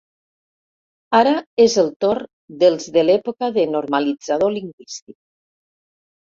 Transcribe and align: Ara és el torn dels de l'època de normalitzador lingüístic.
Ara 1.17 1.33
és 1.65 1.75
el 1.81 1.91
torn 2.05 2.29
dels 2.63 2.87
de 2.97 3.03
l'època 3.05 3.51
de 3.59 3.67
normalitzador 3.75 4.57
lingüístic. 4.57 5.19